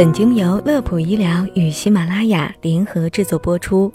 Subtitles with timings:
[0.00, 3.92] 本节目由乐普医疗与喜马拉雅联合制作播出，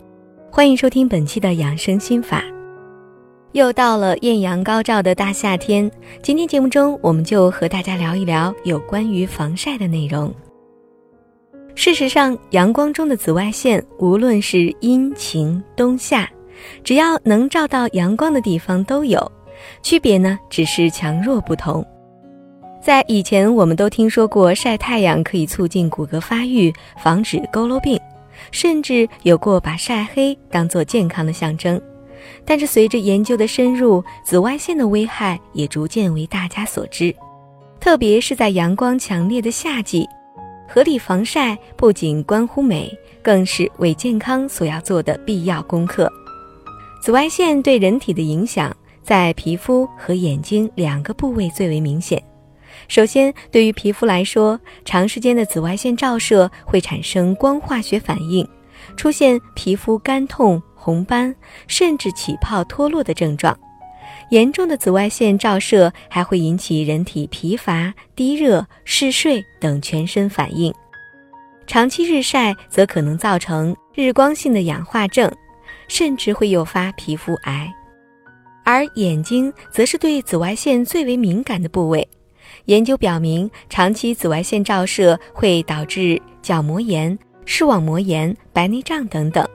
[0.51, 2.43] 欢迎收听本期的养生心法。
[3.53, 5.89] 又到了艳阳高照的大夏天，
[6.21, 10.31] 今天节目中我们就和大家聊一聊有关于防晒的内容。
[11.73, 16.29] 事实上，阳光中的紫外线，无论是阴晴冬夏，
[16.83, 19.31] 只要能照到阳光的地方都有，
[19.81, 21.83] 区别呢只是强弱不同。
[22.85, 26.71] 在以前，我们都听说过晒太阳可以促进骨骼发育，
[27.01, 27.99] 防止佝偻病，
[28.51, 31.81] 甚至有过把晒黑当做健康的象征。
[32.45, 37.11] 但是，随着研究的深入，紫外线的危害也逐渐为大家所知。
[37.79, 40.07] 特别是在阳光强烈的夏季，
[40.69, 46.07] 合理防晒不仅关乎美，更是为健康所要做的必要功课。
[47.01, 48.71] 紫外线对人体的影响，
[49.01, 52.23] 在皮肤和眼睛两个部位最为明显。
[52.87, 58.47] 首先，对于皮肤来说，长时间的紫外线照射会产生光化学反应，
[58.95, 61.35] 出现皮肤干痛、红斑，
[61.67, 63.57] 甚至起泡脱落的症状。
[64.29, 70.73] 严重的紫外线照射还会引起人体疲乏、低热、嗜睡等全身反应。
[71.67, 75.31] 长期日晒则可能造成日光性的氧化症，
[75.87, 77.71] 甚至会诱发皮肤癌。
[78.63, 82.07] 而眼睛则是对紫外线最为敏感的部位。
[82.65, 89.47] 研究表明，长期紫外线照射会导致角膜炎、视网膜炎、白内障等等。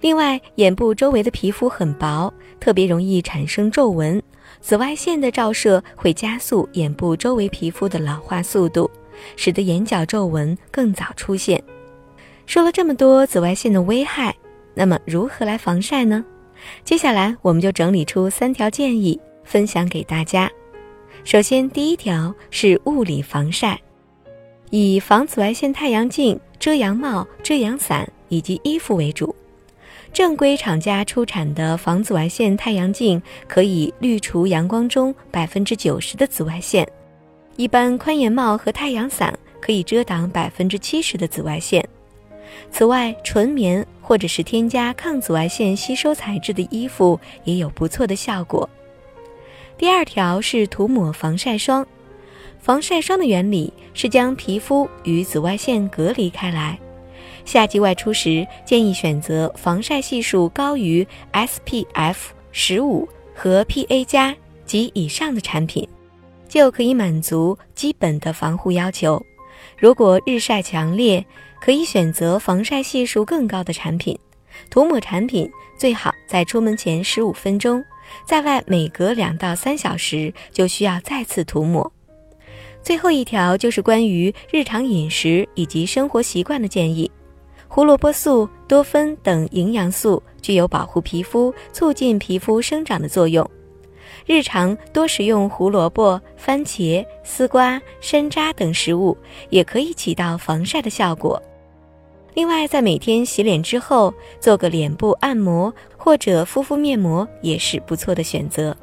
[0.00, 4.22] 另外，眼部周围的皮肤很薄，特别容易产生皱纹。
[4.60, 8.90] 紫外线的照射会加速眼部周围皮肤的老化速度，
[9.36, 11.62] 使得眼角皱纹更早出现。
[12.44, 14.34] 说了这么多紫外线的危害，
[14.74, 16.22] 那么如何来防晒呢？
[16.84, 20.50] 接下来我们就整理出三条建议，分享给大家。
[21.24, 23.80] 首先，第一条是物理防晒，
[24.68, 29.34] 以防紫外线太阳镜、遮阳帽、遮阳伞以及衣服为主。
[30.12, 36.86] 正规厂家出产的防紫外线太阳镜可以滤除阳光中百分之九十的紫外线，
[37.56, 41.82] 一般宽檐帽和太阳伞可以遮挡百分之七十的紫外线。
[42.70, 48.68] 此外，纯棉或者是添加抗紫外线吸收材质的衣服也有不错的效果。
[49.76, 51.86] 第二条是涂抹防晒霜。
[52.60, 56.78] 防晒霜的原理是将皮肤与紫外线隔离开来。
[57.44, 62.16] 夏季外出时，建议选择防晒系数高于 SPF
[62.52, 65.86] 十五和 PA 加及以上的产品，
[66.48, 69.22] 就可以满足基本的防护要求。
[69.76, 71.22] 如果日晒强烈，
[71.60, 74.18] 可以选择防晒系数更高的产品。
[74.70, 77.84] 涂抹产品最好在出门前十五分钟。
[78.26, 81.90] 在外每隔两到三小时就需要再次涂抹。
[82.82, 87.10] 最后一条就是关于日常饮食以及生活习惯的建议。
[87.66, 93.48] 胡萝卜素、多酚等营养素具有保护皮肤、促进皮肤生长的作用。
[94.26, 99.16] 日常多食用胡萝卜、番茄、丝瓜、山楂等食物，
[99.50, 101.42] 也可以起到防晒的效果。
[102.34, 108.76] 另外，在每天洗脸之后做个脸部按摩或者敷敷面膜也是不错的选择。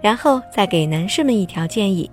[0.00, 2.10] 然后再给男士们一条建议：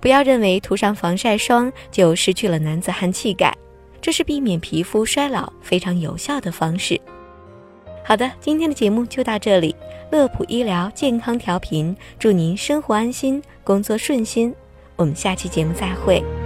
[0.00, 3.56] 不要认为涂上防晒霜就失去了男子汉气概，
[4.00, 7.00] 这是避免皮肤衰老非常有效的方式。
[8.04, 9.74] 好的，今天的节目就到这里。
[10.10, 14.54] 乐普医疗健康调频，祝您生活安心，工作顺心。
[14.96, 16.41] 我们下期节目再会。